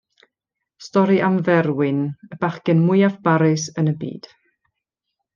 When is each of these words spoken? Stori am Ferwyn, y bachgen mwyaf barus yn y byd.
Stori 0.85 1.17
am 1.27 1.35
Ferwyn, 1.49 1.99
y 2.35 2.39
bachgen 2.45 2.81
mwyaf 2.89 3.19
barus 3.27 3.67
yn 3.83 3.93
y 3.93 3.97
byd. 4.05 4.31